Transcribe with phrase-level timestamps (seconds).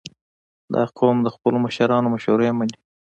[0.73, 2.77] •دا قوم د خپلو مشرانو مشورې منې.